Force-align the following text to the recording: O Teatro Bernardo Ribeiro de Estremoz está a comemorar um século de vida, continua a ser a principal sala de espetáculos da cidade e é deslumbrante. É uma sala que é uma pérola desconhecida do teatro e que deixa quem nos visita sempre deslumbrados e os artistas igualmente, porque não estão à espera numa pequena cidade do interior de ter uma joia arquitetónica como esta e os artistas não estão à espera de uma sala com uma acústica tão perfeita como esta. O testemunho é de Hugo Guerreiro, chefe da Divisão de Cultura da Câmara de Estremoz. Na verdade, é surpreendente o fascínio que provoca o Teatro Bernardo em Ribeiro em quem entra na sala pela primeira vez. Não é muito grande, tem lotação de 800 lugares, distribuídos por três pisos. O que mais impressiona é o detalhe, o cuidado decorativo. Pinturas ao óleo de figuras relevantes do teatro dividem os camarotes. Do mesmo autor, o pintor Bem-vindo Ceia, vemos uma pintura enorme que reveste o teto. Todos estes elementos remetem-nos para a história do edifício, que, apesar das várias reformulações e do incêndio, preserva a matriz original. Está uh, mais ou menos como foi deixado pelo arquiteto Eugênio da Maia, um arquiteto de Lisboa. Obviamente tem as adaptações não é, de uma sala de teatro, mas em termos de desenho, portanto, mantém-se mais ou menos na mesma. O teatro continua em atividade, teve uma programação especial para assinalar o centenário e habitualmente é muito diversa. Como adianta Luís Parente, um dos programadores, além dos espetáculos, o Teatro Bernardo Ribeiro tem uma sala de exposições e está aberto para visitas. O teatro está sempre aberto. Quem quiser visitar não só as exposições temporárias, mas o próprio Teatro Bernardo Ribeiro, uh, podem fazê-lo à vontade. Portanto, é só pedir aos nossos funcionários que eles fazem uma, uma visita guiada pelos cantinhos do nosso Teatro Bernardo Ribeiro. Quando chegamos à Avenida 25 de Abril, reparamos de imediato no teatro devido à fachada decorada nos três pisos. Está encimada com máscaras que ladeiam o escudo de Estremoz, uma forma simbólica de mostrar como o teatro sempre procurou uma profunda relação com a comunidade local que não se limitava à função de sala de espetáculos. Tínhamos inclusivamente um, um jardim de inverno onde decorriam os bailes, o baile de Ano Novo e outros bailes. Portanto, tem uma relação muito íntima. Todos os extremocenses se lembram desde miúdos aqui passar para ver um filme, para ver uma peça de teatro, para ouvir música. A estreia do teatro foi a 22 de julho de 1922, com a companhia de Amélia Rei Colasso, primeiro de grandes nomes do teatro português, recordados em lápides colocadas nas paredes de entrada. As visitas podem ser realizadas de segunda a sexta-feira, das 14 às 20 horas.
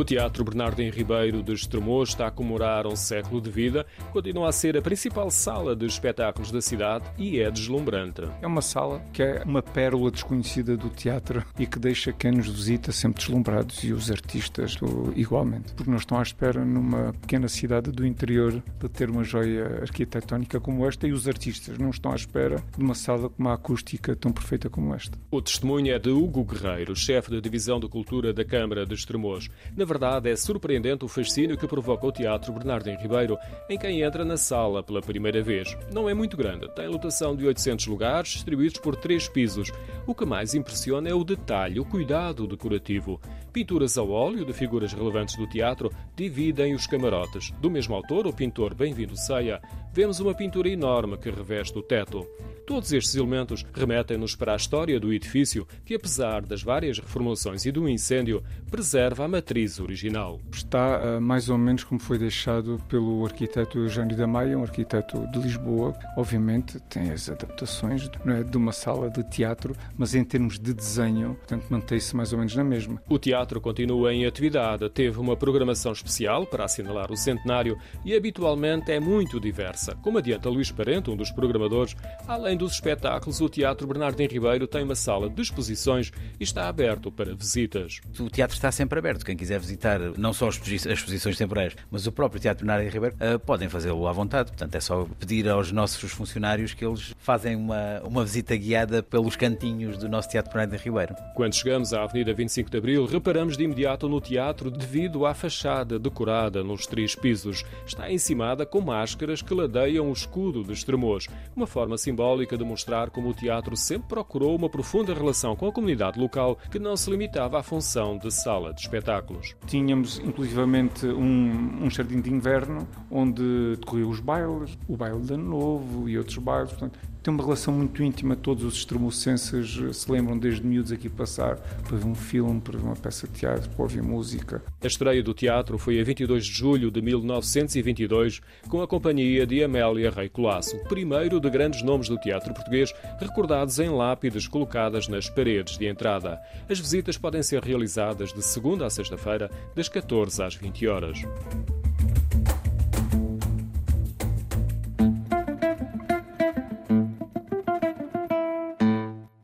O 0.00 0.04
Teatro 0.04 0.42
Bernardo 0.42 0.80
Ribeiro 0.80 1.42
de 1.42 1.52
Estremoz 1.52 2.08
está 2.08 2.28
a 2.28 2.30
comemorar 2.30 2.86
um 2.86 2.96
século 2.96 3.38
de 3.38 3.50
vida, 3.50 3.84
continua 4.14 4.48
a 4.48 4.52
ser 4.52 4.74
a 4.74 4.80
principal 4.80 5.30
sala 5.30 5.76
de 5.76 5.84
espetáculos 5.84 6.50
da 6.50 6.62
cidade 6.62 7.04
e 7.18 7.38
é 7.38 7.50
deslumbrante. 7.50 8.22
É 8.40 8.46
uma 8.46 8.62
sala 8.62 9.04
que 9.12 9.22
é 9.22 9.42
uma 9.44 9.60
pérola 9.60 10.10
desconhecida 10.10 10.74
do 10.74 10.88
teatro 10.88 11.44
e 11.58 11.66
que 11.66 11.78
deixa 11.78 12.14
quem 12.14 12.32
nos 12.32 12.48
visita 12.48 12.92
sempre 12.92 13.18
deslumbrados 13.20 13.84
e 13.84 13.92
os 13.92 14.10
artistas 14.10 14.78
igualmente, 15.14 15.74
porque 15.74 15.90
não 15.90 15.98
estão 15.98 16.18
à 16.18 16.22
espera 16.22 16.64
numa 16.64 17.12
pequena 17.20 17.46
cidade 17.46 17.92
do 17.92 18.06
interior 18.06 18.52
de 18.52 18.88
ter 18.88 19.10
uma 19.10 19.22
joia 19.22 19.82
arquitetónica 19.82 20.58
como 20.58 20.86
esta 20.88 21.06
e 21.06 21.12
os 21.12 21.28
artistas 21.28 21.76
não 21.76 21.90
estão 21.90 22.12
à 22.12 22.16
espera 22.16 22.56
de 22.74 22.82
uma 22.82 22.94
sala 22.94 23.28
com 23.28 23.42
uma 23.42 23.52
acústica 23.52 24.16
tão 24.16 24.32
perfeita 24.32 24.70
como 24.70 24.94
esta. 24.94 25.18
O 25.30 25.42
testemunho 25.42 25.92
é 25.92 25.98
de 25.98 26.08
Hugo 26.08 26.42
Guerreiro, 26.42 26.96
chefe 26.96 27.30
da 27.30 27.38
Divisão 27.38 27.78
de 27.78 27.86
Cultura 27.86 28.32
da 28.32 28.46
Câmara 28.46 28.86
de 28.86 28.94
Estremoz. 28.94 29.50
Na 29.76 29.89
verdade, 29.90 30.30
é 30.30 30.36
surpreendente 30.36 31.04
o 31.04 31.08
fascínio 31.08 31.58
que 31.58 31.66
provoca 31.66 32.06
o 32.06 32.12
Teatro 32.12 32.52
Bernardo 32.52 32.88
em 32.88 32.96
Ribeiro 32.96 33.36
em 33.68 33.76
quem 33.76 34.02
entra 34.02 34.24
na 34.24 34.36
sala 34.36 34.84
pela 34.84 35.02
primeira 35.02 35.42
vez. 35.42 35.76
Não 35.92 36.08
é 36.08 36.14
muito 36.14 36.36
grande, 36.36 36.72
tem 36.76 36.86
lotação 36.86 37.34
de 37.34 37.44
800 37.44 37.88
lugares, 37.88 38.30
distribuídos 38.30 38.78
por 38.78 38.94
três 38.94 39.28
pisos. 39.28 39.72
O 40.06 40.14
que 40.14 40.24
mais 40.24 40.54
impressiona 40.54 41.08
é 41.08 41.14
o 41.14 41.24
detalhe, 41.24 41.80
o 41.80 41.84
cuidado 41.84 42.46
decorativo. 42.46 43.20
Pinturas 43.52 43.98
ao 43.98 44.10
óleo 44.10 44.44
de 44.44 44.52
figuras 44.52 44.92
relevantes 44.92 45.36
do 45.36 45.48
teatro 45.48 45.90
dividem 46.14 46.72
os 46.72 46.86
camarotes. 46.86 47.52
Do 47.60 47.68
mesmo 47.68 47.96
autor, 47.96 48.28
o 48.28 48.32
pintor 48.32 48.74
Bem-vindo 48.74 49.16
Ceia, 49.16 49.60
vemos 49.92 50.20
uma 50.20 50.34
pintura 50.34 50.68
enorme 50.68 51.16
que 51.16 51.30
reveste 51.30 51.78
o 51.78 51.82
teto. 51.82 52.26
Todos 52.66 52.92
estes 52.92 53.16
elementos 53.16 53.66
remetem-nos 53.74 54.36
para 54.36 54.52
a 54.52 54.56
história 54.56 55.00
do 55.00 55.12
edifício, 55.12 55.66
que, 55.84 55.94
apesar 55.94 56.42
das 56.42 56.62
várias 56.62 57.00
reformulações 57.00 57.66
e 57.66 57.72
do 57.72 57.88
incêndio, 57.88 58.44
preserva 58.70 59.24
a 59.24 59.28
matriz 59.28 59.80
original. 59.80 60.40
Está 60.52 61.00
uh, 61.00 61.20
mais 61.20 61.48
ou 61.48 61.58
menos 61.58 61.82
como 61.82 61.98
foi 61.98 62.16
deixado 62.16 62.80
pelo 62.88 63.24
arquiteto 63.26 63.76
Eugênio 63.76 64.16
da 64.16 64.26
Maia, 64.26 64.56
um 64.56 64.62
arquiteto 64.62 65.26
de 65.32 65.40
Lisboa. 65.40 65.92
Obviamente 66.16 66.78
tem 66.88 67.10
as 67.10 67.28
adaptações 67.28 68.08
não 68.24 68.34
é, 68.34 68.44
de 68.44 68.56
uma 68.56 68.70
sala 68.70 69.10
de 69.10 69.24
teatro, 69.24 69.74
mas 69.98 70.14
em 70.14 70.22
termos 70.22 70.56
de 70.56 70.72
desenho, 70.72 71.34
portanto, 71.34 71.66
mantém-se 71.68 72.14
mais 72.14 72.32
ou 72.32 72.38
menos 72.38 72.54
na 72.54 72.62
mesma. 72.62 73.02
O 73.08 73.18
teatro 73.18 73.60
continua 73.60 74.14
em 74.14 74.26
atividade, 74.26 74.88
teve 74.90 75.18
uma 75.18 75.36
programação 75.36 75.90
especial 75.90 76.46
para 76.46 76.66
assinalar 76.66 77.10
o 77.10 77.16
centenário 77.16 77.76
e 78.04 78.14
habitualmente 78.14 78.92
é 78.92 79.00
muito 79.00 79.40
diversa. 79.40 79.79
Como 80.02 80.18
adianta 80.18 80.48
Luís 80.48 80.70
Parente, 80.70 81.10
um 81.10 81.16
dos 81.16 81.30
programadores, 81.30 81.96
além 82.26 82.56
dos 82.56 82.72
espetáculos, 82.72 83.40
o 83.40 83.48
Teatro 83.48 83.86
Bernardo 83.86 84.20
Ribeiro 84.20 84.66
tem 84.66 84.82
uma 84.82 84.94
sala 84.94 85.28
de 85.28 85.40
exposições 85.40 86.12
e 86.38 86.44
está 86.44 86.68
aberto 86.68 87.10
para 87.10 87.34
visitas. 87.34 88.00
O 88.18 88.28
teatro 88.28 88.54
está 88.54 88.70
sempre 88.70 88.98
aberto. 88.98 89.24
Quem 89.24 89.36
quiser 89.36 89.58
visitar 89.58 89.98
não 90.18 90.32
só 90.32 90.48
as 90.48 90.60
exposições 90.66 91.38
temporárias, 91.38 91.76
mas 91.90 92.06
o 92.06 92.12
próprio 92.12 92.40
Teatro 92.40 92.66
Bernardo 92.66 92.92
Ribeiro, 92.92 93.16
uh, 93.16 93.38
podem 93.38 93.68
fazê-lo 93.68 94.06
à 94.06 94.12
vontade. 94.12 94.50
Portanto, 94.50 94.74
é 94.74 94.80
só 94.80 95.06
pedir 95.18 95.48
aos 95.48 95.72
nossos 95.72 96.12
funcionários 96.12 96.74
que 96.74 96.84
eles 96.84 97.14
fazem 97.18 97.56
uma, 97.56 98.00
uma 98.04 98.24
visita 98.24 98.56
guiada 98.56 99.02
pelos 99.02 99.36
cantinhos 99.36 99.96
do 99.96 100.08
nosso 100.08 100.28
Teatro 100.28 100.52
Bernardo 100.52 100.80
Ribeiro. 100.82 101.14
Quando 101.34 101.54
chegamos 101.54 101.92
à 101.92 102.02
Avenida 102.02 102.34
25 102.34 102.70
de 102.70 102.76
Abril, 102.76 103.06
reparamos 103.06 103.56
de 103.56 103.64
imediato 103.64 104.08
no 104.08 104.20
teatro 104.20 104.70
devido 104.70 105.24
à 105.24 105.34
fachada 105.34 105.98
decorada 105.98 106.62
nos 106.62 106.86
três 106.86 107.14
pisos. 107.14 107.64
Está 107.86 108.10
encimada 108.10 108.66
com 108.66 108.80
máscaras 108.80 109.42
que 109.42 109.54
ladeiam 109.70 110.10
o 110.10 110.12
escudo 110.12 110.64
de 110.64 110.72
Estremoz, 110.72 111.28
uma 111.54 111.66
forma 111.66 111.96
simbólica 111.96 112.58
de 112.58 112.64
mostrar 112.64 113.08
como 113.10 113.28
o 113.28 113.34
teatro 113.34 113.76
sempre 113.76 114.08
procurou 114.08 114.56
uma 114.56 114.68
profunda 114.68 115.14
relação 115.14 115.54
com 115.54 115.68
a 115.68 115.72
comunidade 115.72 116.18
local 116.18 116.58
que 116.70 116.78
não 116.78 116.96
se 116.96 117.08
limitava 117.08 117.60
à 117.60 117.62
função 117.62 118.18
de 118.18 118.32
sala 118.32 118.74
de 118.74 118.80
espetáculos. 118.80 119.54
Tínhamos 119.68 120.18
inclusivamente 120.18 121.06
um, 121.06 121.84
um 121.84 121.88
jardim 121.90 122.20
de 122.20 122.32
inverno 122.32 122.86
onde 123.08 123.76
decorriam 123.76 124.10
os 124.10 124.18
bailes, 124.18 124.76
o 124.88 124.96
baile 124.96 125.20
de 125.20 125.34
Ano 125.34 125.48
Novo 125.48 126.08
e 126.08 126.18
outros 126.18 126.38
bailes. 126.38 126.70
Portanto, 126.70 126.98
tem 127.22 127.32
uma 127.32 127.42
relação 127.42 127.74
muito 127.74 128.02
íntima. 128.02 128.34
Todos 128.34 128.64
os 128.64 128.74
extremocenses 128.74 129.78
se 129.96 130.10
lembram 130.10 130.38
desde 130.38 130.66
miúdos 130.66 130.90
aqui 130.90 131.08
passar 131.08 131.56
para 131.56 131.96
ver 131.96 132.06
um 132.06 132.14
filme, 132.14 132.60
para 132.60 132.78
ver 132.78 132.84
uma 132.84 132.96
peça 132.96 133.26
de 133.26 133.34
teatro, 133.34 133.68
para 133.70 133.82
ouvir 133.82 134.02
música. 134.02 134.62
A 134.80 134.86
estreia 134.86 135.22
do 135.22 135.34
teatro 135.34 135.76
foi 135.78 136.00
a 136.00 136.04
22 136.04 136.46
de 136.46 136.52
julho 136.52 136.90
de 136.90 137.02
1922, 137.02 138.40
com 138.68 138.80
a 138.80 138.88
companhia 138.88 139.46
de 139.46 139.59
Amélia 139.64 140.10
Rei 140.10 140.28
Colasso, 140.28 140.78
primeiro 140.84 141.40
de 141.40 141.50
grandes 141.50 141.82
nomes 141.82 142.08
do 142.08 142.18
teatro 142.18 142.52
português, 142.54 142.92
recordados 143.18 143.78
em 143.78 143.88
lápides 143.88 144.46
colocadas 144.46 145.08
nas 145.08 145.28
paredes 145.28 145.76
de 145.78 145.86
entrada. 145.86 146.40
As 146.68 146.78
visitas 146.78 147.16
podem 147.16 147.42
ser 147.42 147.62
realizadas 147.62 148.32
de 148.32 148.42
segunda 148.42 148.86
a 148.86 148.90
sexta-feira, 148.90 149.50
das 149.74 149.88
14 149.88 150.42
às 150.42 150.54
20 150.54 150.86
horas. 150.88 151.18